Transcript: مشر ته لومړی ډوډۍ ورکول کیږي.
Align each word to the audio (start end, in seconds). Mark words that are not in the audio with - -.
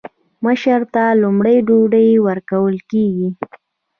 مشر 0.45 0.81
ته 0.93 1.03
لومړی 1.21 1.57
ډوډۍ 1.67 2.09
ورکول 2.27 2.75
کیږي. 2.89 3.29